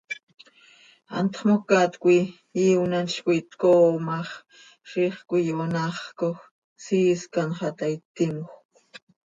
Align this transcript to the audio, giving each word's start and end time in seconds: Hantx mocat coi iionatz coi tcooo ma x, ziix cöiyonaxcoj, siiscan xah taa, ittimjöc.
Hantx 1.13 1.33
mocat 1.47 1.91
coi 2.01 2.19
iionatz 2.63 3.13
coi 3.25 3.39
tcooo 3.51 3.89
ma 4.05 4.17
x, 4.29 4.31
ziix 4.89 5.15
cöiyonaxcoj, 5.29 6.37
siiscan 6.83 7.49
xah 7.57 7.73
taa, 7.77 7.91
ittimjöc. 7.95 8.51